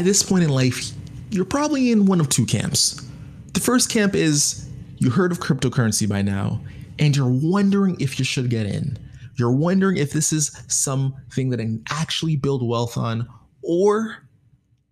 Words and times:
at 0.00 0.06
this 0.06 0.22
point 0.22 0.42
in 0.42 0.48
life, 0.48 0.92
you're 1.30 1.44
probably 1.44 1.92
in 1.92 2.06
one 2.06 2.20
of 2.20 2.30
two 2.30 2.46
camps. 2.46 3.06
The 3.52 3.60
first 3.60 3.90
camp 3.90 4.14
is 4.14 4.66
you 4.96 5.10
heard 5.10 5.30
of 5.30 5.40
cryptocurrency 5.40 6.08
by 6.08 6.22
now, 6.22 6.58
and 6.98 7.14
you're 7.14 7.28
wondering 7.28 8.00
if 8.00 8.18
you 8.18 8.24
should 8.24 8.48
get 8.48 8.64
in. 8.64 8.98
You're 9.36 9.52
wondering 9.52 9.98
if 9.98 10.10
this 10.10 10.32
is 10.32 10.58
something 10.68 11.50
that 11.50 11.58
can 11.58 11.84
actually 11.90 12.36
build 12.36 12.66
wealth 12.66 12.96
on, 12.96 13.28
or 13.62 14.26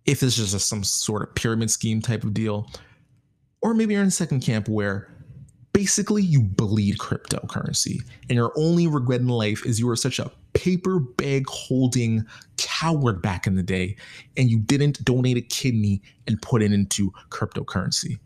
if 0.05 0.19
this 0.19 0.37
is 0.37 0.51
just 0.51 0.69
some 0.69 0.83
sort 0.83 1.23
of 1.23 1.33
pyramid 1.33 1.71
scheme 1.71 2.03
type 2.03 2.23
of 2.23 2.35
deal. 2.35 2.69
Or 3.63 3.73
maybe 3.73 3.93
you're 3.93 4.03
in 4.03 4.09
the 4.09 4.11
second 4.11 4.41
camp 4.41 4.69
where 4.69 5.11
basically 5.73 6.21
you 6.21 6.41
bleed 6.41 6.97
cryptocurrency 6.97 8.01
and 8.29 8.35
your 8.35 8.51
only 8.55 8.87
regret 8.87 9.21
in 9.21 9.27
life 9.27 9.65
is 9.65 9.79
you 9.79 9.87
were 9.87 9.95
such 9.95 10.19
a 10.19 10.31
paper 10.53 10.99
bag 10.99 11.47
holding 11.47 12.25
coward 12.57 13.21
back 13.21 13.47
in 13.47 13.55
the 13.55 13.63
day 13.63 13.95
and 14.35 14.49
you 14.49 14.59
didn't 14.59 15.03
donate 15.05 15.37
a 15.37 15.41
kidney 15.41 16.01
and 16.27 16.41
put 16.41 16.61
it 16.61 16.71
into 16.71 17.11
cryptocurrency. 17.29 18.19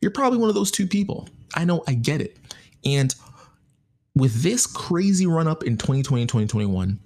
You're 0.00 0.12
probably 0.12 0.38
one 0.38 0.48
of 0.48 0.54
those 0.54 0.70
two 0.70 0.86
people. 0.86 1.28
I 1.54 1.64
know, 1.64 1.82
I 1.88 1.94
get 1.94 2.20
it. 2.20 2.38
And 2.84 3.14
with 4.14 4.42
this 4.42 4.66
crazy 4.66 5.26
run 5.26 5.48
up 5.48 5.64
in 5.64 5.76
2020 5.76 6.22
and 6.22 6.28
2021, 6.28 7.00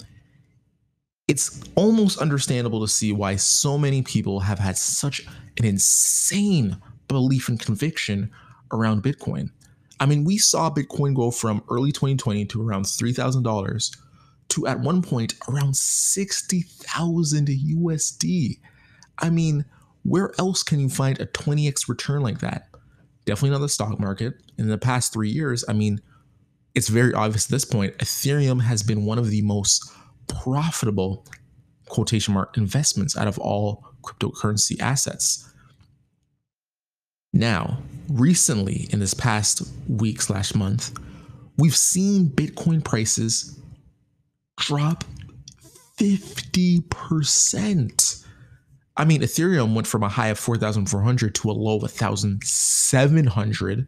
it's 1.29 1.63
almost 1.77 2.19
understandable 2.19 2.81
to 2.81 2.89
see 2.89 3.13
why 3.13 3.37
so 3.37 3.79
many 3.79 4.03
people 4.03 4.41
have 4.41 4.59
had 4.59 4.77
such 4.77 5.27
an 5.59 5.65
insane 5.65 6.77
belief 7.09 7.49
and 7.49 7.59
conviction 7.59 8.31
around 8.73 9.03
Bitcoin. 9.03 9.51
I 10.01 10.07
mean, 10.07 10.25
we 10.25 10.39
saw 10.39 10.71
Bitcoin 10.71 11.15
go 11.15 11.31
from 11.31 11.63
early 11.71 11.93
2020 11.93 12.47
to 12.47 12.63
around 12.63 12.85
$3,000 12.85 13.97
to 14.49 14.67
at 14.67 14.81
one 14.81 15.03
point 15.03 15.35
around 15.49 15.77
60,000 15.77 17.49
USD. 17.49 18.59
I 19.19 19.31
mean, 19.31 19.65
where 20.03 20.33
else 20.39 20.63
can 20.63 20.81
you 20.81 20.89
find 20.89 21.21
a 21.21 21.27
20x 21.27 21.89
return 21.89 22.23
like 22.23 22.41
that? 22.41 22.69
Definitely 23.25 23.51
not 23.51 23.61
the 23.61 23.69
stock 23.69 24.01
market. 24.01 24.35
In 24.59 24.69
the 24.69 24.79
past 24.79 25.13
three 25.13 25.31
years, 25.31 25.65
I 25.69 25.73
mean, 25.73 26.01
it's 26.75 26.89
very 26.89 27.15
obvious 27.15 27.47
at 27.47 27.51
this 27.51 27.65
point, 27.65 27.97
Ethereum 27.99 28.63
has 28.63 28.83
been 28.83 29.05
one 29.05 29.19
of 29.19 29.29
the 29.31 29.43
most 29.43 29.93
profitable 30.27 31.27
quotation 31.89 32.35
mark 32.35 32.57
investments 32.57 33.17
out 33.17 33.29
of 33.29 33.39
all 33.39 33.85
cryptocurrency 34.03 34.81
assets. 34.81 35.49
Now, 37.33 37.79
recently 38.09 38.89
in 38.91 39.01
this 39.01 39.15
past 39.15 39.63
week 39.89 40.23
slash 40.23 40.55
month, 40.55 40.97
we've 41.59 41.77
seen 41.77 42.31
Bitcoin 42.31 42.85
prices 42.85 43.59
drop 44.59 45.05
50%. 45.99 48.25
I 48.97 49.05
mean, 49.05 49.21
Ethereum 49.23 49.75
went 49.75 49.87
from 49.87 50.03
a 50.03 50.09
high 50.09 50.29
of 50.29 50.39
4,400 50.39 51.35
to 51.37 51.51
a 51.51 51.53
low 51.53 51.77
of 51.77 51.83
1,700 51.83 53.87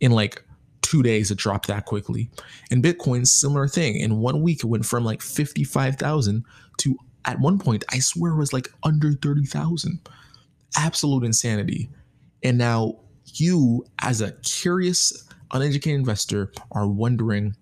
in 0.00 0.12
like 0.12 0.44
two 0.82 1.02
days. 1.02 1.30
It 1.30 1.38
dropped 1.38 1.68
that 1.68 1.86
quickly. 1.86 2.30
And 2.70 2.82
Bitcoin, 2.82 3.26
similar 3.26 3.68
thing. 3.68 3.96
In 3.96 4.18
one 4.18 4.42
week, 4.42 4.64
it 4.64 4.66
went 4.66 4.86
from 4.86 5.04
like 5.04 5.22
55,000 5.22 6.44
to 6.78 6.96
at 7.24 7.38
one 7.38 7.58
point, 7.58 7.84
I 7.90 7.98
swear 7.98 8.32
it 8.32 8.38
was 8.38 8.52
like 8.52 8.68
under 8.82 9.12
30,000. 9.12 10.00
Absolute 10.76 11.24
insanity. 11.24 11.90
And 12.42 12.58
now 12.58 12.96
you, 13.26 13.84
as 14.00 14.20
a 14.20 14.32
curious, 14.42 15.26
uneducated 15.52 15.98
investor, 15.98 16.52
are 16.72 16.86
wondering 16.86 17.56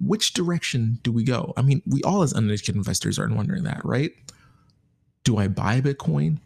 which 0.00 0.32
direction 0.32 0.98
do 1.02 1.12
we 1.12 1.24
go? 1.24 1.52
I 1.56 1.62
mean, 1.62 1.82
we 1.86 2.02
all 2.02 2.22
as 2.22 2.32
uneducated 2.32 2.76
investors 2.76 3.18
are 3.18 3.28
wondering 3.28 3.64
that, 3.64 3.84
right? 3.84 4.12
Do 5.24 5.38
I 5.38 5.48
buy 5.48 5.80
Bitcoin 5.80 6.38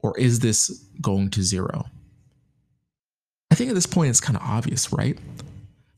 or 0.00 0.18
is 0.18 0.40
this 0.40 0.84
going 1.00 1.30
to 1.30 1.42
zero? 1.42 1.84
I 3.50 3.54
think 3.54 3.70
at 3.70 3.74
this 3.74 3.86
point 3.86 4.10
it's 4.10 4.20
kind 4.20 4.36
of 4.36 4.42
obvious, 4.42 4.92
right? 4.92 5.18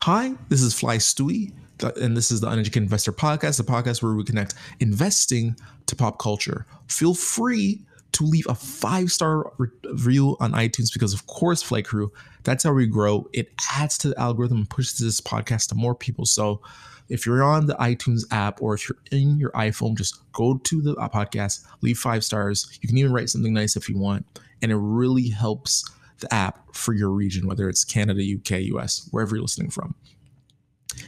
Hi, 0.02 0.34
this 0.48 0.62
is 0.62 0.74
Fly 0.74 0.96
Stewie, 0.98 1.52
and 2.00 2.16
this 2.16 2.30
is 2.30 2.40
the 2.40 2.48
Uneducated 2.48 2.84
Investor 2.84 3.12
Podcast, 3.12 3.56
the 3.56 3.64
podcast 3.64 4.02
where 4.02 4.14
we 4.14 4.24
connect 4.24 4.54
investing 4.80 5.56
to 5.86 5.96
pop 5.96 6.18
culture. 6.18 6.66
Feel 6.88 7.14
free 7.14 7.84
to 8.12 8.24
leave 8.24 8.46
a 8.48 8.54
five 8.54 9.10
star 9.12 9.52
review 9.58 10.36
on 10.40 10.52
iTunes 10.52 10.92
because, 10.92 11.14
of 11.14 11.26
course, 11.26 11.62
Flight 11.62 11.86
Crew, 11.86 12.12
that's 12.44 12.64
how 12.64 12.72
we 12.72 12.86
grow. 12.86 13.28
It 13.32 13.50
adds 13.72 13.98
to 13.98 14.08
the 14.08 14.18
algorithm 14.20 14.58
and 14.58 14.70
pushes 14.70 14.98
this 14.98 15.20
podcast 15.20 15.68
to 15.68 15.74
more 15.74 15.94
people. 15.94 16.24
So, 16.24 16.60
if 17.08 17.24
you're 17.24 17.42
on 17.42 17.66
the 17.66 17.74
iTunes 17.74 18.24
app 18.30 18.60
or 18.60 18.74
if 18.74 18.88
you're 18.88 18.98
in 19.10 19.38
your 19.38 19.50
iPhone, 19.52 19.96
just 19.96 20.30
go 20.32 20.58
to 20.58 20.82
the 20.82 20.94
podcast, 20.94 21.64
leave 21.80 21.98
five 21.98 22.22
stars. 22.22 22.78
You 22.82 22.88
can 22.88 22.98
even 22.98 23.12
write 23.12 23.30
something 23.30 23.54
nice 23.54 23.76
if 23.76 23.88
you 23.88 23.98
want. 23.98 24.26
And 24.60 24.70
it 24.70 24.76
really 24.76 25.28
helps 25.28 25.88
the 26.20 26.32
app 26.34 26.74
for 26.74 26.92
your 26.92 27.10
region, 27.10 27.46
whether 27.46 27.68
it's 27.68 27.84
Canada, 27.84 28.20
UK, 28.20 28.62
US, 28.74 29.08
wherever 29.10 29.36
you're 29.36 29.42
listening 29.42 29.70
from. 29.70 29.94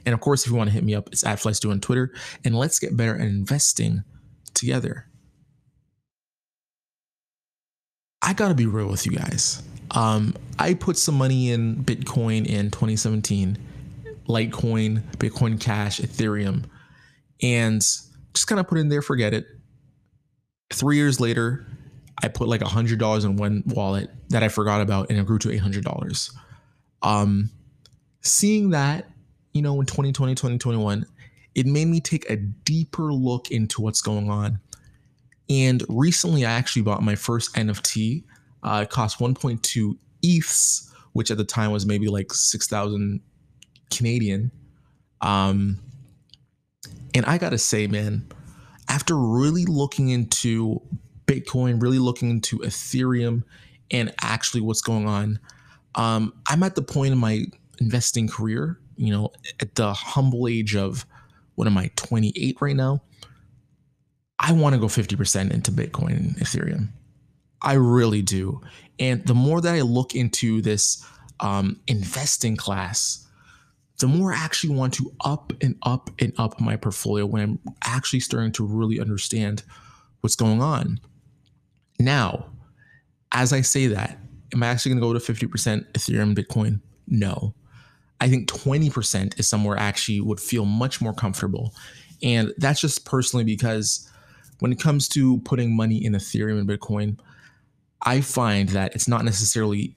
And 0.06 0.14
of 0.14 0.20
course, 0.20 0.44
if 0.44 0.50
you 0.50 0.56
want 0.56 0.68
to 0.68 0.74
hit 0.74 0.84
me 0.84 0.94
up, 0.94 1.08
it's 1.08 1.24
at 1.24 1.38
FlyStew 1.38 1.70
on 1.70 1.80
Twitter. 1.80 2.14
And 2.44 2.56
let's 2.56 2.78
get 2.78 2.96
better 2.96 3.16
at 3.16 3.22
investing 3.22 4.04
together. 4.54 5.09
I 8.22 8.32
gotta 8.34 8.54
be 8.54 8.66
real 8.66 8.88
with 8.88 9.06
you 9.06 9.12
guys. 9.12 9.62
Um, 9.92 10.34
I 10.58 10.74
put 10.74 10.96
some 10.96 11.16
money 11.16 11.50
in 11.50 11.82
Bitcoin 11.84 12.46
in 12.46 12.70
2017, 12.70 13.58
Litecoin, 14.28 15.02
Bitcoin 15.16 15.60
Cash, 15.60 16.00
Ethereum, 16.00 16.64
and 17.42 17.80
just 17.80 18.46
kind 18.46 18.60
of 18.60 18.68
put 18.68 18.78
in 18.78 18.88
there, 18.88 19.02
forget 19.02 19.34
it. 19.34 19.46
Three 20.72 20.96
years 20.96 21.18
later, 21.18 21.66
I 22.22 22.28
put 22.28 22.46
like 22.48 22.60
a 22.60 22.68
hundred 22.68 22.98
dollars 22.98 23.24
in 23.24 23.36
one 23.36 23.62
wallet 23.66 24.10
that 24.28 24.42
I 24.42 24.48
forgot 24.48 24.80
about, 24.80 25.10
and 25.10 25.18
it 25.18 25.26
grew 25.26 25.38
to 25.38 25.50
eight 25.50 25.58
hundred 25.58 25.84
dollars. 25.84 26.30
Um, 27.02 27.50
seeing 28.20 28.70
that, 28.70 29.08
you 29.52 29.62
know, 29.62 29.80
in 29.80 29.86
2020, 29.86 30.34
2021, 30.34 31.06
it 31.54 31.66
made 31.66 31.86
me 31.86 32.00
take 32.00 32.28
a 32.30 32.36
deeper 32.36 33.12
look 33.12 33.50
into 33.50 33.80
what's 33.80 34.02
going 34.02 34.30
on 34.30 34.60
and 35.50 35.84
recently, 35.88 36.46
I 36.46 36.52
actually 36.52 36.82
bought 36.82 37.02
my 37.02 37.16
first 37.16 37.52
NFT. 37.54 38.22
Uh, 38.62 38.84
it 38.84 38.90
cost 38.90 39.18
1.2 39.18 39.96
ETHs, 40.24 40.88
which 41.12 41.32
at 41.32 41.38
the 41.38 41.44
time 41.44 41.72
was 41.72 41.84
maybe 41.84 42.06
like 42.06 42.32
6,000 42.32 43.20
Canadian. 43.90 44.52
Um, 45.20 45.80
and 47.14 47.26
I 47.26 47.36
gotta 47.36 47.58
say, 47.58 47.88
man, 47.88 48.28
after 48.88 49.16
really 49.16 49.64
looking 49.64 50.10
into 50.10 50.80
Bitcoin, 51.26 51.82
really 51.82 51.98
looking 51.98 52.30
into 52.30 52.58
Ethereum, 52.60 53.42
and 53.90 54.14
actually 54.22 54.60
what's 54.60 54.82
going 54.82 55.08
on, 55.08 55.40
um, 55.96 56.32
I'm 56.48 56.62
at 56.62 56.76
the 56.76 56.82
point 56.82 57.12
in 57.12 57.18
my 57.18 57.46
investing 57.80 58.28
career, 58.28 58.78
you 58.96 59.12
know, 59.12 59.32
at 59.60 59.74
the 59.74 59.92
humble 59.92 60.46
age 60.46 60.76
of 60.76 61.04
what 61.56 61.66
am 61.66 61.76
I, 61.76 61.90
28 61.96 62.58
right 62.60 62.76
now? 62.76 63.02
I 64.40 64.52
want 64.52 64.74
to 64.74 64.80
go 64.80 64.86
50% 64.86 65.52
into 65.52 65.70
Bitcoin 65.70 66.16
and 66.16 66.36
Ethereum. 66.36 66.88
I 67.62 67.74
really 67.74 68.22
do. 68.22 68.62
And 68.98 69.24
the 69.26 69.34
more 69.34 69.60
that 69.60 69.74
I 69.74 69.82
look 69.82 70.14
into 70.14 70.62
this 70.62 71.04
um, 71.40 71.78
investing 71.86 72.56
class, 72.56 73.26
the 73.98 74.06
more 74.06 74.32
I 74.32 74.38
actually 74.38 74.74
want 74.74 74.94
to 74.94 75.12
up 75.22 75.52
and 75.60 75.76
up 75.82 76.10
and 76.18 76.32
up 76.38 76.58
my 76.58 76.76
portfolio 76.76 77.26
when 77.26 77.42
I'm 77.42 77.58
actually 77.84 78.20
starting 78.20 78.52
to 78.52 78.66
really 78.66 78.98
understand 78.98 79.62
what's 80.22 80.36
going 80.36 80.62
on. 80.62 81.00
Now, 81.98 82.46
as 83.32 83.52
I 83.52 83.60
say 83.60 83.88
that, 83.88 84.18
am 84.54 84.62
I 84.62 84.68
actually 84.68 84.94
going 84.94 85.02
to 85.02 85.06
go 85.06 85.18
to 85.18 85.32
50% 85.32 85.92
Ethereum, 85.92 86.34
Bitcoin? 86.34 86.80
No. 87.06 87.54
I 88.22 88.28
think 88.28 88.48
20% 88.50 89.38
is 89.38 89.48
somewhere 89.48 89.78
I 89.78 89.82
actually 89.82 90.20
would 90.20 90.40
feel 90.40 90.64
much 90.64 91.02
more 91.02 91.12
comfortable. 91.12 91.74
And 92.22 92.54
that's 92.56 92.80
just 92.80 93.04
personally 93.04 93.44
because 93.44 94.09
when 94.60 94.72
it 94.72 94.80
comes 94.80 95.08
to 95.08 95.38
putting 95.40 95.74
money 95.74 96.04
in 96.04 96.12
Ethereum 96.12 96.60
and 96.60 96.68
Bitcoin, 96.68 97.18
I 98.02 98.20
find 98.20 98.68
that 98.70 98.94
it's 98.94 99.08
not 99.08 99.24
necessarily 99.24 99.96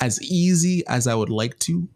as 0.00 0.20
easy 0.22 0.86
as 0.86 1.06
I 1.06 1.14
would 1.14 1.30
like 1.30 1.58
to. 1.60 1.88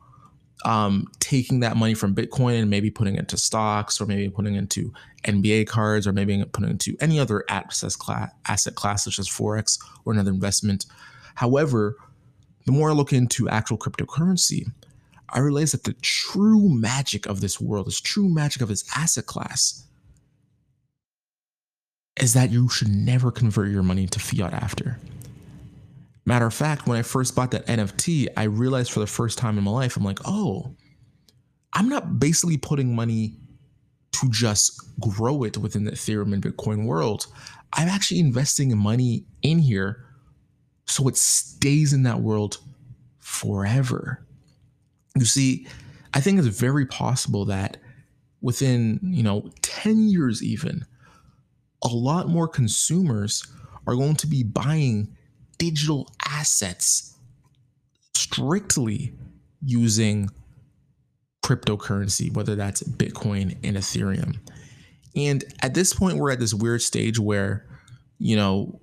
Um, 0.64 1.08
taking 1.18 1.58
that 1.60 1.76
money 1.76 1.94
from 1.94 2.14
Bitcoin 2.14 2.60
and 2.60 2.70
maybe 2.70 2.88
putting 2.88 3.16
it 3.16 3.20
into 3.20 3.36
stocks 3.36 4.00
or 4.00 4.06
maybe 4.06 4.28
putting 4.28 4.54
into 4.54 4.92
NBA 5.24 5.66
cards 5.66 6.06
or 6.06 6.12
maybe 6.12 6.44
putting 6.52 6.70
into 6.70 6.96
any 7.00 7.18
other 7.18 7.44
asset 7.48 7.92
class, 7.98 8.30
asset 8.46 8.76
class 8.76 9.02
such 9.02 9.18
as 9.18 9.28
Forex 9.28 9.76
or 10.04 10.12
another 10.12 10.30
investment. 10.30 10.86
However, 11.34 11.96
the 12.64 12.70
more 12.70 12.90
I 12.90 12.92
look 12.92 13.12
into 13.12 13.48
actual 13.48 13.76
cryptocurrency, 13.76 14.70
I 15.30 15.40
realize 15.40 15.72
that 15.72 15.82
the 15.82 15.94
true 15.94 16.68
magic 16.68 17.26
of 17.26 17.40
this 17.40 17.60
world, 17.60 17.88
this 17.88 18.00
true 18.00 18.28
magic 18.28 18.62
of 18.62 18.68
this 18.68 18.84
asset 18.94 19.26
class, 19.26 19.84
is 22.20 22.34
that 22.34 22.50
you 22.50 22.68
should 22.68 22.88
never 22.88 23.30
convert 23.30 23.70
your 23.70 23.82
money 23.82 24.06
to 24.06 24.18
fiat 24.18 24.52
after. 24.52 24.98
Matter 26.24 26.46
of 26.46 26.54
fact, 26.54 26.86
when 26.86 26.98
I 26.98 27.02
first 27.02 27.34
bought 27.34 27.50
that 27.52 27.66
NFT, 27.66 28.28
I 28.36 28.44
realized 28.44 28.92
for 28.92 29.00
the 29.00 29.06
first 29.06 29.38
time 29.38 29.58
in 29.58 29.64
my 29.64 29.70
life, 29.70 29.96
I'm 29.96 30.04
like, 30.04 30.20
oh, 30.24 30.76
I'm 31.72 31.88
not 31.88 32.20
basically 32.20 32.58
putting 32.58 32.94
money 32.94 33.36
to 34.12 34.30
just 34.30 34.80
grow 35.00 35.42
it 35.42 35.58
within 35.58 35.84
the 35.84 35.92
Ethereum 35.92 36.32
and 36.32 36.42
Bitcoin 36.42 36.86
world, 36.86 37.26
I'm 37.72 37.88
actually 37.88 38.20
investing 38.20 38.76
money 38.76 39.24
in 39.42 39.58
here 39.58 40.04
so 40.86 41.08
it 41.08 41.16
stays 41.16 41.92
in 41.92 42.02
that 42.02 42.20
world 42.20 42.58
forever. 43.18 44.26
You 45.16 45.24
see, 45.24 45.66
I 46.12 46.20
think 46.20 46.38
it's 46.38 46.48
very 46.48 46.86
possible 46.86 47.46
that 47.46 47.78
within, 48.40 49.00
you 49.02 49.22
know, 49.22 49.48
10 49.62 50.08
years 50.08 50.42
even, 50.42 50.84
a 51.82 51.88
lot 51.88 52.28
more 52.28 52.48
consumers 52.48 53.46
are 53.86 53.94
going 53.94 54.16
to 54.16 54.26
be 54.26 54.42
buying 54.42 55.16
digital 55.58 56.08
assets 56.26 57.16
strictly 58.14 59.12
using 59.64 60.28
cryptocurrency, 61.44 62.32
whether 62.32 62.54
that's 62.54 62.82
Bitcoin 62.82 63.56
and 63.64 63.76
Ethereum. 63.76 64.38
And 65.14 65.44
at 65.60 65.74
this 65.74 65.92
point, 65.92 66.16
we're 66.16 66.30
at 66.30 66.40
this 66.40 66.54
weird 66.54 66.82
stage 66.82 67.18
where, 67.18 67.66
you 68.18 68.36
know, 68.36 68.80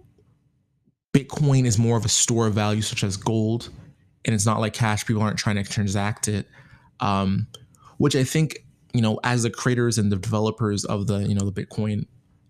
Bitcoin 1.14 1.66
is 1.66 1.80
more 1.80 1.98
of 1.98 2.06
a 2.06 2.10
store 2.10 2.48
of 2.48 2.54
value, 2.54 2.82
such 2.82 3.04
as 3.04 3.18
gold, 3.18 3.70
and 4.26 4.36
it's 4.36 4.46
not 4.46 4.60
like 4.60 4.74
cash. 4.74 5.06
People 5.06 5.24
aren't 5.24 5.40
trying 5.40 5.56
to 5.56 5.64
transact 5.64 6.28
it, 6.28 6.48
um, 7.00 7.48
which 7.98 8.16
I 8.16 8.24
think, 8.24 8.60
you 8.94 9.02
know, 9.02 9.20
as 9.24 9.44
the 9.44 9.50
creators 9.50 9.98
and 9.98 10.12
the 10.12 10.18
developers 10.18 10.86
of 10.86 11.08
the, 11.08 11.20
you 11.20 11.34
know, 11.34 11.50
the 11.50 11.66
Bitcoin 11.66 12.06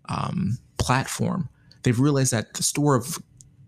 um, 0.08 0.58
platform, 0.78 1.48
they've 1.82 2.00
realized 2.00 2.32
that 2.32 2.54
the 2.54 2.62
store 2.62 2.94
of 2.94 3.18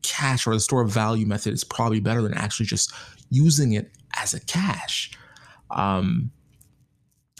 cash 0.02 0.46
or 0.46 0.55
the 0.55 0.61
store 0.61 0.82
of 0.82 0.90
value 0.90 1.26
method 1.26 1.52
is 1.52 1.64
probably 1.64 2.00
better 2.00 2.23
than 2.23 2.34
actually 2.34 2.67
just 2.67 2.93
using 3.31 3.73
it 3.73 3.90
as 4.17 4.34
a 4.34 4.40
cash. 4.40 5.11
Um, 5.70 6.31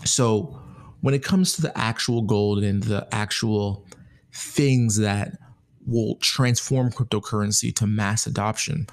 so 0.05 0.61
when 1.01 1.15
it 1.15 1.23
comes 1.23 1.53
to 1.55 1.63
the 1.63 1.77
actual 1.77 2.23
gold 2.23 2.63
and 2.63 2.83
the 2.83 3.07
actual 3.13 3.87
things 4.33 4.97
that 4.97 5.39
will 5.87 6.17
transform 6.17 6.91
cryptocurrency 6.91 7.75
to 7.77 7.87
mass 7.87 8.27
adoption, 8.27 8.87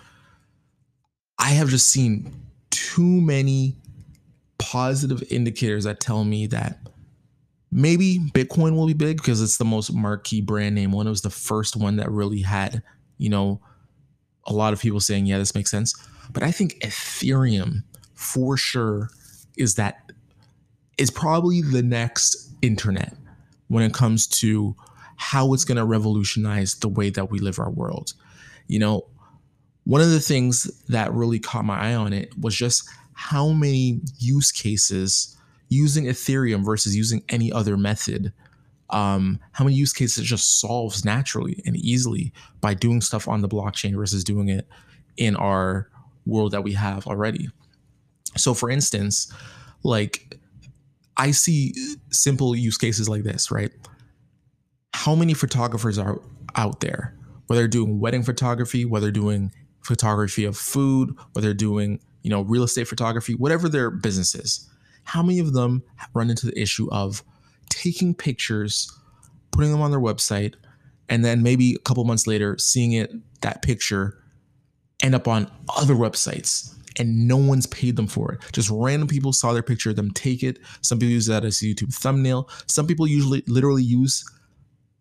I 1.37 1.51
have 1.51 1.69
just 1.69 1.87
seen 1.87 2.33
too 2.69 3.21
many 3.21 3.77
positive 4.57 5.23
indicators 5.31 5.85
that 5.85 5.99
tell 5.99 6.25
me 6.25 6.47
that 6.47 6.79
maybe 7.71 8.19
Bitcoin 8.33 8.75
will 8.75 8.87
be 8.87 8.93
big 8.93 9.17
because 9.17 9.41
it's 9.41 9.57
the 9.57 9.65
most 9.65 9.93
marquee 9.93 10.41
brand 10.41 10.75
name 10.75 10.91
one. 10.91 11.07
It 11.07 11.11
was 11.11 11.21
the 11.21 11.29
first 11.29 11.75
one 11.75 11.97
that 11.97 12.11
really 12.11 12.41
had, 12.41 12.81
you 13.17 13.29
know, 13.29 13.61
a 14.45 14.53
lot 14.53 14.73
of 14.73 14.81
people 14.81 14.99
saying, 14.99 15.25
yeah, 15.25 15.37
this 15.37 15.55
makes 15.55 15.69
sense. 15.69 15.93
But 16.31 16.43
I 16.43 16.51
think 16.51 16.79
Ethereum 16.81 17.83
for 18.13 18.57
sure 18.57 19.09
is 19.57 19.75
that 19.75 20.11
is 20.97 21.11
probably 21.11 21.61
the 21.61 21.83
next 21.83 22.53
internet 22.61 23.15
when 23.67 23.83
it 23.83 23.93
comes 23.93 24.27
to 24.27 24.75
how 25.15 25.53
it's 25.53 25.65
going 25.65 25.77
to 25.77 25.85
revolutionize 25.85 26.75
the 26.75 26.89
way 26.89 27.09
that 27.09 27.29
we 27.29 27.39
live 27.39 27.59
our 27.59 27.69
world. 27.69 28.13
You 28.67 28.79
know, 28.79 29.07
one 29.83 30.01
of 30.01 30.11
the 30.11 30.19
things 30.19 30.63
that 30.87 31.13
really 31.13 31.39
caught 31.39 31.65
my 31.65 31.91
eye 31.91 31.95
on 31.95 32.13
it 32.13 32.37
was 32.39 32.55
just 32.55 32.87
how 33.13 33.49
many 33.49 34.01
use 34.17 34.51
cases 34.51 35.35
using 35.69 36.05
Ethereum 36.05 36.65
versus 36.65 36.95
using 36.95 37.23
any 37.29 37.51
other 37.51 37.77
method, 37.77 38.33
um, 38.89 39.39
how 39.51 39.63
many 39.63 39.75
use 39.75 39.93
cases 39.93 40.23
it 40.23 40.27
just 40.27 40.59
solves 40.59 41.05
naturally 41.05 41.61
and 41.65 41.77
easily 41.77 42.33
by 42.59 42.73
doing 42.73 43.01
stuff 43.01 43.27
on 43.27 43.41
the 43.41 43.47
blockchain 43.47 43.95
versus 43.95 44.23
doing 44.23 44.49
it 44.49 44.67
in 45.17 45.35
our 45.35 45.89
world 46.25 46.51
that 46.51 46.63
we 46.63 46.73
have 46.73 47.05
already. 47.07 47.49
So, 48.35 48.53
for 48.53 48.69
instance, 48.69 49.31
like 49.83 50.35
I 51.17 51.31
see 51.31 51.73
simple 52.11 52.55
use 52.55 52.77
cases 52.77 53.09
like 53.09 53.23
this, 53.23 53.51
right? 53.51 53.71
How 54.93 55.15
many 55.15 55.33
photographers 55.33 55.97
are 55.97 56.19
out 56.55 56.79
there, 56.79 57.15
whether 57.47 57.61
they're 57.61 57.67
doing 57.67 57.99
wedding 57.99 58.23
photography, 58.23 58.85
whether 58.85 59.07
they're 59.07 59.11
doing 59.11 59.51
photography 59.83 60.45
of 60.45 60.57
food, 60.57 61.15
whether 61.33 61.47
they're 61.47 61.53
doing, 61.53 61.99
you 62.21 62.29
know, 62.29 62.41
real 62.41 62.63
estate 62.63 62.87
photography, 62.87 63.33
whatever 63.35 63.69
their 63.69 63.89
business 63.89 64.35
is. 64.35 64.68
How 65.09 65.23
many 65.23 65.39
of 65.39 65.53
them 65.53 65.81
run 66.13 66.29
into 66.29 66.45
the 66.45 66.59
issue 66.59 66.87
of 66.91 67.23
taking 67.69 68.13
pictures, 68.13 68.91
putting 69.51 69.71
them 69.71 69.81
on 69.81 69.89
their 69.89 69.99
website, 69.99 70.53
and 71.09 71.25
then 71.25 71.41
maybe 71.41 71.73
a 71.73 71.79
couple 71.79 72.03
months 72.03 72.27
later 72.27 72.59
seeing 72.59 72.91
it 72.91 73.11
that 73.41 73.63
picture 73.63 74.21
end 75.01 75.15
up 75.15 75.27
on 75.27 75.49
other 75.75 75.95
websites 75.95 76.75
and 76.99 77.27
no 77.27 77.37
one's 77.37 77.65
paid 77.65 77.95
them 77.95 78.05
for 78.05 78.33
it. 78.33 78.41
Just 78.51 78.69
random 78.69 79.07
people 79.07 79.33
saw 79.33 79.51
their 79.51 79.63
picture, 79.63 79.93
them 79.93 80.11
take 80.11 80.43
it. 80.43 80.59
Some 80.81 80.99
people 80.99 81.13
use 81.13 81.25
that 81.25 81.43
as 81.43 81.59
a 81.63 81.65
YouTube 81.65 81.91
thumbnail. 81.91 82.47
Some 82.67 82.85
people 82.85 83.07
usually 83.07 83.43
literally 83.47 83.83
use 83.83 84.23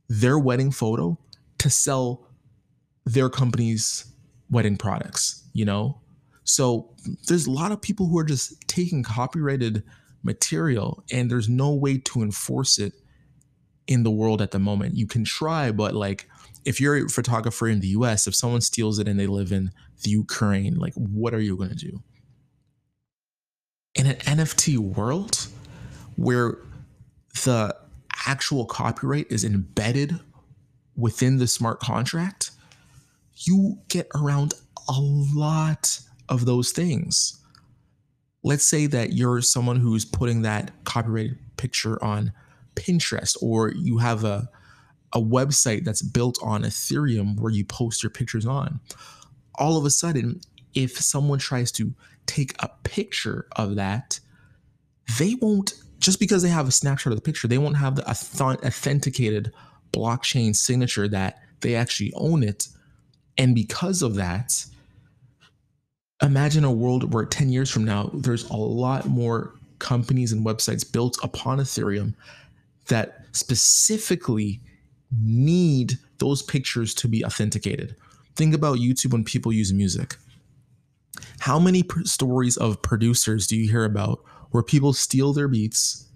their 0.09 0.39
wedding 0.39 0.71
photo 0.71 1.19
to 1.59 1.69
sell 1.69 2.27
their 3.05 3.29
company's 3.29 4.07
wedding 4.49 4.79
products, 4.79 5.45
you 5.53 5.67
know? 5.67 6.01
So 6.49 6.89
there's 7.27 7.47
a 7.47 7.51
lot 7.51 7.73
of 7.73 7.83
people 7.83 8.07
who 8.07 8.19
are 8.19 8.25
just 8.25 8.67
taking 8.69 9.03
copyrighted 9.03 9.83
material 10.23 11.05
and 11.13 11.31
there's 11.31 11.49
no 11.49 11.75
way 11.75 11.99
to 11.99 12.23
enforce 12.23 12.79
it 12.79 12.95
in 13.87 14.03
the 14.03 14.11
world 14.11 14.41
at 14.41 14.51
the 14.51 14.59
moment. 14.59 14.97
You 14.97 15.07
can 15.07 15.25
try, 15.25 15.71
but 15.71 15.95
like 15.95 16.27
if 16.65 16.81
you're 16.81 16.97
a 16.97 17.09
photographer 17.09 17.69
in 17.69 17.81
the 17.81 17.89
US, 17.89 18.27
if 18.27 18.35
someone 18.35 18.63
steals 18.63 18.99
it 18.99 19.07
and 19.07 19.21
they 19.21 19.27
live 19.27 19.53
in 19.53 19.73
the 20.03 20.11
Ukraine, 20.11 20.77
like 20.77 20.95
what 20.95 21.35
are 21.35 21.41
you 21.41 21.55
going 21.55 21.71
to 21.71 21.77
do? 21.77 22.03
In 23.95 24.07
an 24.07 24.17
NFT 24.17 24.79
world 24.79 25.49
where 26.17 26.59
the 27.45 27.77
actual 28.27 28.65
copyright 28.65 29.27
is 29.31 29.45
embedded 29.45 30.19
within 30.97 31.37
the 31.37 31.47
smart 31.47 31.79
contract, 31.79 32.53
you 33.37 33.81
get 33.89 34.09
around 34.15 34.55
a 34.89 34.99
lot 34.99 36.01
of 36.29 36.45
those 36.45 36.73
things. 36.73 37.39
Let's 38.43 38.65
say 38.65 38.87
that 38.87 39.13
you're 39.13 39.43
someone 39.43 39.77
who's 39.77 40.05
putting 40.05 40.43
that 40.43 40.73
copyrighted 40.85 41.39
picture 41.57 42.03
on 42.03 42.33
Pinterest 42.77 43.37
or 43.43 43.73
you 43.73 43.99
have 43.99 44.25
a 44.25 44.49
a 45.13 45.21
website 45.21 45.85
that's 45.85 46.03
built 46.03 46.39
on 46.43 46.63
Ethereum 46.63 47.39
where 47.41 47.53
you 47.53 47.65
post 47.65 48.03
your 48.03 48.11
pictures 48.11 48.47
on. 48.47 48.81
All 49.55 49.77
of 49.77 49.85
a 49.85 49.91
sudden, 49.91 50.41
if 50.75 50.99
someone 50.99 51.39
tries 51.39 51.73
to 51.73 51.95
take 52.27 52.55
a 52.63 52.69
picture 52.85 53.47
of 53.57 53.77
that, 53.77 54.21
they 55.19 55.35
won't, 55.41 55.75
just 55.99 56.21
because 56.21 56.43
they 56.43 56.49
have 56.51 56.69
a 56.69 56.73
snapshot 56.73 57.13
of 57.13 57.19
the 57.19 57.23
picture, 57.23 57.49
they 57.49 57.59
won't 57.59 57.79
have 57.79 57.97
the 57.97 58.09
authenticated 58.09 59.53
blockchain 59.93 60.55
signature 60.55 61.09
that 61.09 61.41
they 61.61 61.75
actually 61.75 62.13
own 62.15 62.43
it. 62.43 62.69
And 63.39 63.55
because 63.55 64.03
of 64.03 64.15
that, 64.17 64.67
imagine 66.23 66.65
a 66.65 66.73
world 66.73 67.13
where 67.13 67.25
10 67.25 67.51
years 67.51 67.71
from 67.71 67.85
now, 67.85 68.11
there's 68.13 68.49
a 68.51 68.57
lot 68.57 69.07
more 69.07 69.55
companies 69.79 70.33
and 70.33 70.45
websites 70.45 70.91
built 70.91 71.19
upon 71.23 71.59
Ethereum 71.59 72.15
that 72.89 73.27
specifically 73.33 74.61
need 75.23 75.99
those 76.19 76.43
pictures 76.43 76.95
to 76.95 77.09
be 77.09 77.25
authenticated. 77.25 77.95
Think 78.35 78.55
about 78.55 78.79
YouTube 78.79 79.13
when 79.13 79.25
people 79.25 79.53
use 79.53 79.73
music. 79.73 80.17
How 81.39 81.59
many 81.59 81.83
pr- 81.83 82.05
stories 82.05 82.57
of 82.57 82.83
producers 82.83 83.47
do 83.47 83.57
you 83.57 83.71
hear 83.71 83.85
about 83.85 84.21
where 84.51 84.63
people 84.63 84.93
steal 84.93 85.33
their 85.33 85.49
beats 85.49 86.07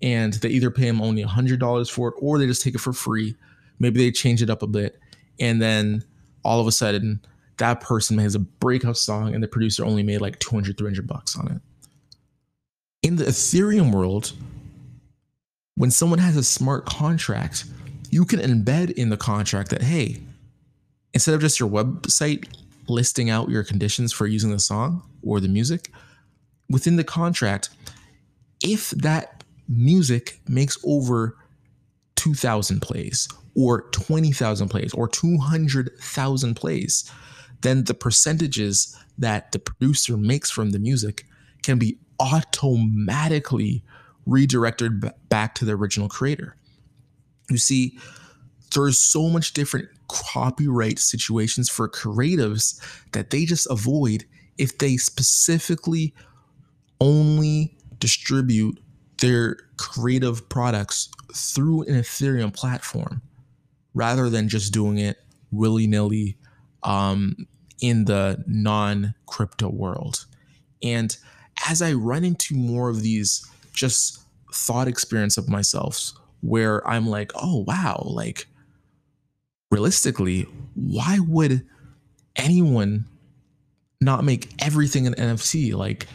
and 0.00 0.34
they 0.34 0.48
either 0.50 0.70
pay 0.70 0.86
them 0.86 1.02
only 1.02 1.24
$100 1.24 1.90
for 1.90 2.08
it 2.08 2.14
or 2.18 2.38
they 2.38 2.46
just 2.46 2.62
take 2.62 2.74
it 2.74 2.80
for 2.80 2.92
free? 2.92 3.34
Maybe 3.78 3.98
they 3.98 4.10
change 4.10 4.42
it 4.42 4.50
up 4.50 4.62
a 4.62 4.66
bit. 4.66 4.98
And 5.40 5.60
then 5.60 6.04
all 6.44 6.60
of 6.60 6.66
a 6.66 6.72
sudden, 6.72 7.20
that 7.58 7.80
person 7.80 8.18
has 8.18 8.34
a 8.34 8.40
breakout 8.40 8.96
song 8.96 9.34
and 9.34 9.42
the 9.42 9.48
producer 9.48 9.84
only 9.84 10.02
made 10.02 10.20
like 10.20 10.38
200, 10.38 10.76
300 10.78 11.06
bucks 11.06 11.36
on 11.36 11.50
it. 11.52 11.60
In 13.02 13.16
the 13.16 13.24
Ethereum 13.24 13.92
world, 13.92 14.32
when 15.76 15.90
someone 15.90 16.18
has 16.18 16.36
a 16.36 16.42
smart 16.42 16.86
contract, 16.86 17.64
you 18.10 18.24
can 18.24 18.40
embed 18.40 18.90
in 18.92 19.10
the 19.10 19.16
contract 19.16 19.70
that, 19.70 19.82
hey, 19.82 20.20
instead 21.14 21.34
of 21.34 21.40
just 21.40 21.60
your 21.60 21.68
website 21.68 22.48
listing 22.88 23.30
out 23.30 23.50
your 23.50 23.62
conditions 23.62 24.12
for 24.12 24.26
using 24.26 24.50
the 24.50 24.58
song 24.58 25.02
or 25.22 25.40
the 25.40 25.48
music, 25.48 25.92
within 26.70 26.96
the 26.96 27.04
contract, 27.04 27.70
if 28.62 28.90
that 28.90 29.44
music 29.68 30.40
makes 30.48 30.78
over 30.84 31.36
2,000 32.16 32.80
plays 32.80 33.28
or 33.54 33.82
20,000 33.90 34.68
plays 34.68 34.92
or 34.94 35.06
200,000 35.08 36.54
plays, 36.54 37.10
then 37.62 37.84
the 37.84 37.94
percentages 37.94 38.96
that 39.18 39.52
the 39.52 39.58
producer 39.58 40.16
makes 40.16 40.50
from 40.50 40.70
the 40.70 40.78
music 40.78 41.24
can 41.62 41.78
be 41.78 41.98
automatically 42.20 43.82
redirected 44.26 45.12
back 45.28 45.54
to 45.54 45.64
the 45.64 45.72
original 45.72 46.08
creator. 46.08 46.56
You 47.50 47.58
see, 47.58 47.98
there's 48.74 48.98
so 48.98 49.28
much 49.28 49.54
different 49.54 49.88
copyright 50.08 50.98
situations 50.98 51.68
for 51.68 51.88
creatives 51.88 52.80
that 53.12 53.30
they 53.30 53.44
just 53.44 53.66
avoid 53.70 54.24
if 54.58 54.78
they 54.78 54.96
specifically 54.96 56.14
only 57.00 57.76
distribute 57.98 58.78
their 59.20 59.56
creative 59.76 60.48
products 60.48 61.10
through 61.34 61.82
an 61.82 61.94
Ethereum 61.94 62.52
platform 62.52 63.22
rather 63.94 64.28
than 64.30 64.48
just 64.48 64.72
doing 64.72 64.98
it 64.98 65.18
willy 65.50 65.86
nilly 65.86 66.36
um, 66.82 67.46
in 67.80 68.04
the 68.04 68.42
non 68.46 69.14
crypto 69.26 69.68
world. 69.68 70.26
And 70.82 71.16
as 71.68 71.82
I 71.82 71.92
run 71.92 72.24
into 72.24 72.54
more 72.54 72.88
of 72.88 73.02
these 73.02 73.46
just 73.72 74.20
thought 74.52 74.88
experience 74.88 75.36
of 75.36 75.48
myself 75.48 76.12
where 76.40 76.86
I'm 76.88 77.06
like, 77.06 77.32
oh, 77.34 77.64
wow, 77.66 78.02
like 78.04 78.46
realistically, 79.70 80.42
why 80.74 81.18
would 81.20 81.66
anyone 82.36 83.06
not 84.00 84.24
make 84.24 84.50
everything 84.60 85.06
an 85.06 85.14
NFT? 85.14 85.74
Like, 85.74 86.06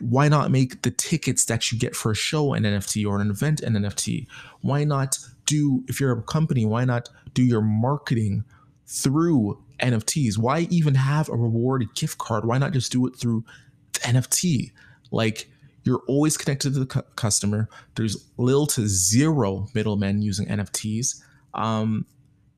why 0.00 0.28
not 0.28 0.50
make 0.50 0.82
the 0.82 0.90
tickets 0.90 1.46
that 1.46 1.72
you 1.72 1.78
get 1.78 1.96
for 1.96 2.12
a 2.12 2.14
show 2.14 2.52
an 2.52 2.62
NFT 2.62 3.06
or 3.06 3.20
an 3.20 3.30
event 3.30 3.60
an 3.60 3.74
NFT? 3.74 4.26
Why 4.60 4.84
not 4.84 5.18
do, 5.46 5.84
if 5.88 6.00
you're 6.00 6.12
a 6.12 6.22
company, 6.22 6.64
why 6.64 6.84
not 6.84 7.08
do 7.34 7.42
your 7.42 7.62
marketing 7.62 8.44
through 8.86 9.62
NFTs? 9.80 10.38
Why 10.38 10.66
even 10.70 10.94
have 10.94 11.28
a 11.28 11.36
reward 11.36 11.86
gift 11.94 12.18
card? 12.18 12.44
Why 12.44 12.58
not 12.58 12.72
just 12.72 12.92
do 12.92 13.06
it 13.06 13.16
through 13.16 13.44
the 13.92 14.00
NFT? 14.00 14.72
Like, 15.10 15.48
you're 15.84 16.02
always 16.08 16.36
connected 16.36 16.72
to 16.74 16.80
the 16.80 16.86
cu- 16.86 17.02
customer. 17.14 17.68
There's 17.94 18.28
little 18.36 18.66
to 18.68 18.86
zero 18.88 19.68
middlemen 19.74 20.20
using 20.20 20.46
NFTs. 20.46 21.22
Um, 21.54 22.06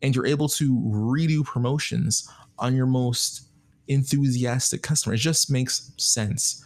and 0.02 0.14
you're 0.14 0.26
able 0.26 0.48
to 0.48 0.74
redo 0.86 1.44
promotions 1.44 2.28
on 2.58 2.74
your 2.74 2.86
most 2.86 3.42
enthusiastic 3.88 4.82
customer. 4.82 5.14
It 5.14 5.18
just 5.18 5.50
makes 5.50 5.92
sense. 5.96 6.64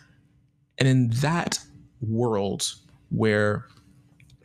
And 0.78 0.88
in 0.88 1.11
that 1.21 1.59
world 2.00 2.75
where 3.11 3.66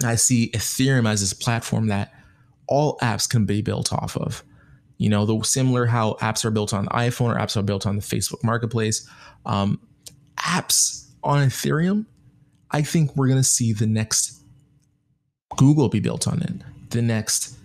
I 0.04 0.16
see 0.16 0.52
Ethereum 0.52 1.10
as 1.10 1.22
this 1.22 1.34
platform 1.34 1.88
that 1.88 2.14
all 2.68 2.98
apps 3.00 3.30
can 3.30 3.46
be 3.46 3.62
built 3.62 3.92
off 3.94 4.18
of, 4.18 4.44
you 4.98 5.10
know, 5.10 5.26
the 5.26 5.42
similar 5.44 5.86
how 5.86 6.14
apps 6.22 6.44
are 6.44 6.52
built 6.52 6.74
on 6.74 6.86
the 6.86 6.92
iPhone 6.92 7.36
or 7.36 7.38
apps 7.38 7.56
are 7.56 7.64
built 7.64 7.86
on 7.86 7.96
the 7.96 8.02
Facebook 8.02 8.44
Marketplace, 8.44 9.08
um, 9.46 9.80
apps 10.40 11.10
on 11.24 11.48
Ethereum, 11.48 12.06
I 12.72 12.82
think 12.82 13.16
we're 13.16 13.28
going 13.28 13.40
to 13.40 13.44
see 13.44 13.74
the 13.74 13.88
next 13.88 14.44
Google 15.56 15.90
be 15.90 16.00
built 16.00 16.28
on 16.28 16.42
it, 16.42 16.54
the 16.90 17.02
next 17.02 17.58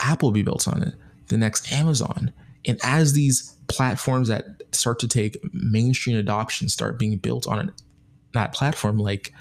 Apple 0.00 0.30
be 0.30 0.42
built 0.42 0.68
on 0.68 0.82
it, 0.82 0.94
the 1.28 1.36
next 1.36 1.72
Amazon. 1.72 2.32
And 2.66 2.78
as 2.82 3.12
these 3.12 3.56
platforms 3.68 4.28
that 4.28 4.44
start 4.72 4.98
to 5.00 5.08
take 5.08 5.38
mainstream 5.52 6.16
adoption 6.16 6.68
start 6.68 6.98
being 6.98 7.16
built 7.18 7.46
on 7.46 7.72
that 8.34 8.52
platform, 8.52 8.98
like 8.98 9.32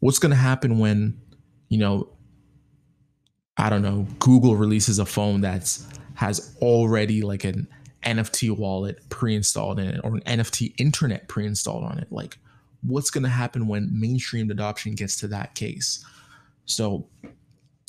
what's 0.00 0.18
going 0.18 0.30
to 0.30 0.36
happen 0.36 0.78
when, 0.78 1.20
you 1.68 1.78
know, 1.78 2.08
I 3.56 3.70
don't 3.70 3.82
know, 3.82 4.06
Google 4.18 4.56
releases 4.56 4.98
a 4.98 5.06
phone 5.06 5.40
that's 5.40 5.86
has 6.14 6.56
already 6.60 7.22
like 7.22 7.44
an 7.44 7.68
NFT 8.04 8.56
wallet 8.56 9.08
pre-installed 9.08 9.78
in 9.78 9.88
it 9.88 10.00
or 10.04 10.14
an 10.14 10.20
NFT 10.22 10.74
internet 10.78 11.28
pre-installed 11.28 11.84
on 11.84 11.98
it. 11.98 12.10
Like 12.10 12.38
what's 12.82 13.10
going 13.10 13.24
to 13.24 13.30
happen 13.30 13.66
when 13.66 13.88
mainstream 13.98 14.50
adoption 14.50 14.94
gets 14.94 15.16
to 15.20 15.28
that 15.28 15.54
case? 15.54 16.04
So 16.66 17.06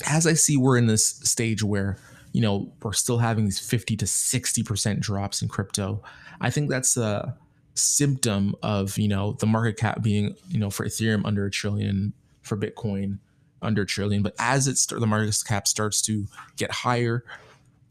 as 0.07 0.27
I 0.27 0.33
see 0.33 0.57
we're 0.57 0.77
in 0.77 0.87
this 0.87 1.05
stage 1.05 1.63
where, 1.63 1.97
you 2.31 2.41
know, 2.41 2.71
we're 2.81 2.93
still 2.93 3.19
having 3.19 3.45
these 3.45 3.59
50 3.59 3.97
to 3.97 4.05
60% 4.05 4.99
drops 4.99 5.41
in 5.41 5.47
crypto, 5.47 6.01
I 6.41 6.49
think 6.49 6.69
that's 6.69 6.97
a 6.97 7.37
symptom 7.75 8.55
of, 8.63 8.97
you 8.97 9.07
know, 9.07 9.33
the 9.33 9.45
market 9.45 9.77
cap 9.77 10.01
being, 10.01 10.35
you 10.49 10.59
know, 10.59 10.69
for 10.69 10.85
Ethereum 10.85 11.25
under 11.25 11.45
a 11.45 11.51
trillion, 11.51 12.13
for 12.41 12.57
Bitcoin 12.57 13.19
under 13.61 13.83
a 13.83 13.85
trillion. 13.85 14.21
But 14.21 14.35
as 14.39 14.67
it 14.67 14.71
it's 14.71 14.85
the 14.85 15.07
market 15.07 15.35
cap 15.47 15.67
starts 15.67 16.01
to 16.03 16.27
get 16.57 16.71
higher 16.71 17.23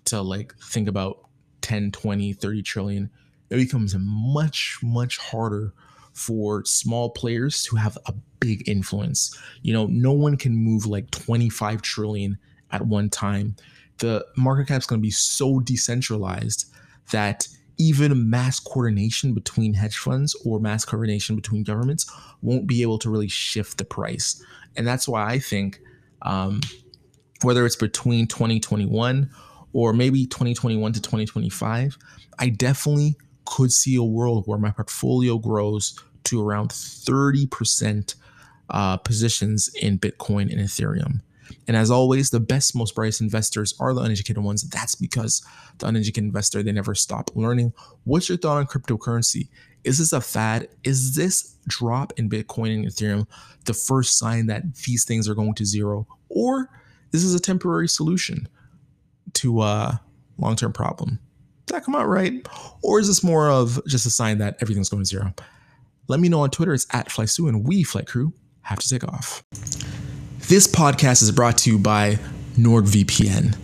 to 0.06 0.20
like 0.20 0.54
think 0.58 0.88
about 0.88 1.28
10, 1.62 1.92
20, 1.92 2.32
30 2.32 2.62
trillion, 2.62 3.10
it 3.50 3.56
becomes 3.56 3.94
much, 3.98 4.78
much 4.82 5.18
harder 5.18 5.72
for 6.12 6.64
small 6.64 7.10
players 7.10 7.62
to 7.64 7.76
have 7.76 7.98
a 8.06 8.14
big 8.40 8.68
influence. 8.68 9.36
You 9.62 9.72
know, 9.72 9.86
no 9.86 10.12
one 10.12 10.36
can 10.36 10.54
move 10.54 10.86
like 10.86 11.10
25 11.10 11.82
trillion 11.82 12.38
at 12.70 12.86
one 12.86 13.10
time. 13.10 13.56
The 13.98 14.24
market 14.36 14.68
cap 14.68 14.80
is 14.80 14.86
going 14.86 15.00
to 15.00 15.06
be 15.06 15.10
so 15.10 15.60
decentralized 15.60 16.66
that 17.10 17.48
even 17.76 18.30
mass 18.30 18.60
coordination 18.60 19.34
between 19.34 19.74
hedge 19.74 19.96
funds 19.96 20.34
or 20.44 20.60
mass 20.60 20.84
coordination 20.84 21.34
between 21.34 21.64
governments 21.64 22.10
won't 22.42 22.66
be 22.66 22.82
able 22.82 22.98
to 22.98 23.10
really 23.10 23.28
shift 23.28 23.78
the 23.78 23.84
price. 23.84 24.42
And 24.76 24.86
that's 24.86 25.08
why 25.08 25.28
I 25.28 25.38
think 25.38 25.80
um, 26.22 26.60
whether 27.42 27.66
it's 27.66 27.76
between 27.76 28.26
2021 28.26 29.30
or 29.74 29.92
maybe 29.92 30.24
2021 30.24 30.92
to 30.94 31.02
2025, 31.02 31.98
I 32.38 32.48
definitely 32.48 33.16
could 33.44 33.72
see 33.72 33.96
a 33.96 34.02
world 34.02 34.44
where 34.46 34.58
my 34.58 34.70
portfolio 34.70 35.36
grows 35.36 35.98
to 36.24 36.46
around 36.46 36.70
30% 36.70 38.14
uh, 38.70 38.96
positions 38.98 39.68
in 39.74 39.98
Bitcoin 39.98 40.50
and 40.50 40.60
Ethereum. 40.60 41.20
And 41.66 41.76
as 41.76 41.90
always, 41.90 42.30
the 42.30 42.40
best, 42.40 42.74
most 42.74 42.94
brightest 42.94 43.20
investors 43.20 43.74
are 43.80 43.92
the 43.92 44.00
uneducated 44.00 44.42
ones. 44.42 44.62
That's 44.62 44.94
because 44.94 45.44
the 45.78 45.88
uneducated 45.88 46.24
investor, 46.24 46.62
they 46.62 46.72
never 46.72 46.94
stop 46.94 47.30
learning. 47.34 47.72
What's 48.04 48.28
your 48.28 48.38
thought 48.38 48.58
on 48.58 48.66
cryptocurrency? 48.66 49.48
Is 49.82 49.98
this 49.98 50.12
a 50.12 50.20
fad? 50.20 50.68
Is 50.84 51.14
this 51.14 51.56
drop 51.66 52.12
in 52.16 52.30
Bitcoin 52.30 52.74
and 52.74 52.86
Ethereum 52.86 53.26
the 53.64 53.74
first 53.74 54.18
sign 54.18 54.46
that 54.46 54.76
these 54.76 55.04
things 55.04 55.28
are 55.28 55.34
going 55.34 55.54
to 55.54 55.66
zero? 55.66 56.06
Or 56.28 56.70
this 57.10 57.22
is 57.22 57.32
this 57.32 57.40
a 57.40 57.42
temporary 57.42 57.88
solution 57.88 58.48
to 59.34 59.60
uh, 59.60 59.92
a 59.92 60.00
long 60.38 60.56
term 60.56 60.72
problem? 60.72 61.18
Did 61.66 61.76
that 61.76 61.84
come 61.84 61.94
out 61.94 62.06
right? 62.06 62.46
Or 62.82 63.00
is 63.00 63.06
this 63.06 63.24
more 63.24 63.48
of 63.48 63.80
just 63.86 64.06
a 64.06 64.10
sign 64.10 64.38
that 64.38 64.56
everything's 64.60 64.88
going 64.88 65.02
to 65.02 65.08
zero? 65.08 65.32
Let 66.08 66.20
me 66.20 66.28
know 66.28 66.40
on 66.40 66.50
Twitter. 66.50 66.74
It's 66.74 66.86
at 66.92 67.08
FlyStew, 67.08 67.48
and 67.48 67.66
we, 67.66 67.82
Flight 67.82 68.06
Crew, 68.06 68.34
have 68.62 68.78
to 68.78 68.88
take 68.88 69.04
off. 69.04 69.42
This 70.48 70.66
podcast 70.66 71.22
is 71.22 71.30
brought 71.32 71.56
to 71.58 71.70
you 71.70 71.78
by 71.78 72.18
NordVPN. 72.56 73.56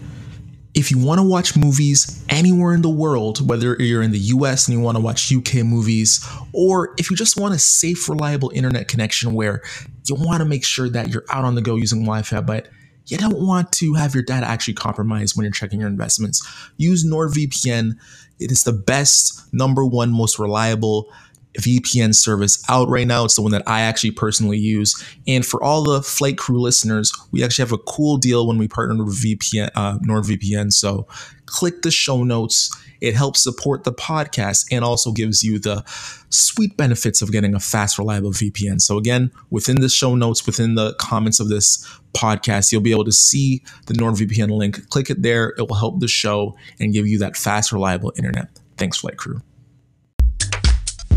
If 0.72 0.90
you 0.90 0.98
want 0.98 1.18
to 1.18 1.26
watch 1.26 1.56
movies 1.56 2.24
anywhere 2.28 2.72
in 2.72 2.80
the 2.80 2.88
world, 2.88 3.46
whether 3.46 3.76
you're 3.78 4.02
in 4.02 4.12
the 4.12 4.18
US 4.18 4.66
and 4.66 4.78
you 4.78 4.82
want 4.82 4.96
to 4.96 5.02
watch 5.02 5.30
UK 5.30 5.56
movies, 5.56 6.26
or 6.52 6.94
if 6.96 7.10
you 7.10 7.16
just 7.16 7.38
want 7.38 7.54
a 7.54 7.58
safe, 7.58 8.08
reliable 8.08 8.50
internet 8.54 8.88
connection 8.88 9.34
where 9.34 9.62
you 10.06 10.14
want 10.14 10.40
to 10.40 10.46
make 10.46 10.64
sure 10.64 10.88
that 10.88 11.08
you're 11.08 11.24
out 11.30 11.44
on 11.44 11.54
the 11.54 11.60
go 11.60 11.76
using 11.76 12.00
Wi 12.00 12.22
Fi, 12.22 12.40
but 12.40 12.68
you 13.10 13.18
don't 13.18 13.38
want 13.38 13.72
to 13.72 13.94
have 13.94 14.14
your 14.14 14.22
data 14.22 14.46
actually 14.46 14.74
compromised 14.74 15.36
when 15.36 15.44
you're 15.44 15.52
checking 15.52 15.80
your 15.80 15.88
investments, 15.88 16.46
use 16.76 17.04
NordVPN. 17.04 17.96
It 18.38 18.50
is 18.50 18.64
the 18.64 18.72
best, 18.72 19.52
number 19.52 19.84
one, 19.84 20.10
most 20.10 20.38
reliable 20.38 21.12
VPN 21.58 22.14
service 22.14 22.62
out 22.68 22.88
right 22.88 23.06
now. 23.06 23.24
It's 23.24 23.36
the 23.36 23.42
one 23.42 23.52
that 23.52 23.66
I 23.66 23.80
actually 23.80 24.12
personally 24.12 24.58
use. 24.58 24.94
And 25.26 25.44
for 25.44 25.62
all 25.62 25.82
the 25.82 26.02
Flight 26.02 26.38
Crew 26.38 26.60
listeners, 26.60 27.12
we 27.32 27.42
actually 27.42 27.64
have 27.64 27.72
a 27.72 27.78
cool 27.78 28.16
deal 28.16 28.46
when 28.46 28.58
we 28.58 28.68
partner 28.68 29.04
with 29.04 29.22
VPN, 29.22 29.70
uh, 29.74 29.98
NordVPN. 29.98 30.72
So 30.72 31.06
click 31.46 31.82
the 31.82 31.90
show 31.90 32.22
notes. 32.22 32.70
It 33.00 33.14
helps 33.14 33.42
support 33.42 33.84
the 33.84 33.92
podcast 33.92 34.66
and 34.70 34.84
also 34.84 35.10
gives 35.10 35.42
you 35.42 35.58
the 35.58 35.82
sweet 36.28 36.76
benefits 36.76 37.22
of 37.22 37.32
getting 37.32 37.54
a 37.54 37.60
fast, 37.60 37.98
reliable 37.98 38.30
VPN. 38.30 38.80
So 38.80 38.98
again, 38.98 39.32
within 39.50 39.80
the 39.80 39.88
show 39.88 40.14
notes, 40.14 40.46
within 40.46 40.74
the 40.74 40.94
comments 40.94 41.40
of 41.40 41.48
this 41.48 41.84
podcast, 42.12 42.70
you'll 42.70 42.82
be 42.82 42.92
able 42.92 43.06
to 43.06 43.12
see 43.12 43.62
the 43.86 43.94
NordVPN 43.94 44.50
link. 44.50 44.88
Click 44.90 45.10
it 45.10 45.22
there. 45.22 45.54
It 45.56 45.68
will 45.68 45.76
help 45.76 46.00
the 46.00 46.08
show 46.08 46.56
and 46.78 46.92
give 46.92 47.06
you 47.06 47.18
that 47.18 47.36
fast, 47.36 47.72
reliable 47.72 48.12
internet. 48.16 48.48
Thanks, 48.76 48.98
Flight 48.98 49.16
Crew. 49.16 49.40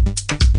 Thank 0.05 0.43
you. 0.43 0.52